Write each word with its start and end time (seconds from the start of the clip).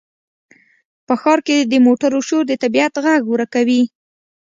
په 1.07 1.13
ښار 1.21 1.39
کې 1.47 1.57
د 1.61 1.73
موټرو 1.85 2.19
شور 2.27 2.43
د 2.47 2.53
طبیعت 2.63 2.93
غږ 3.05 3.21
ورکوي. 3.33 3.83